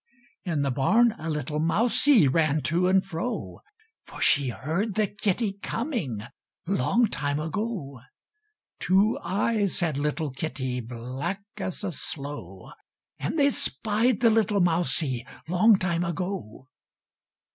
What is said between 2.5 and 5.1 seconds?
to and fro; For she heard the